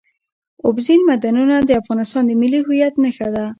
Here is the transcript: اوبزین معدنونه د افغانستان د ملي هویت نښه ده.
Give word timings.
اوبزین 0.65 1.01
معدنونه 1.07 1.55
د 1.61 1.69
افغانستان 1.81 2.23
د 2.25 2.31
ملي 2.41 2.59
هویت 2.65 2.93
نښه 3.03 3.27
ده. 3.35 3.45